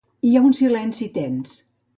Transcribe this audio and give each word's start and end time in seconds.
Hi 0.27 0.31
ha 0.37 0.41
un 0.47 0.55
silenci 0.61 1.11
tens. 1.19 1.57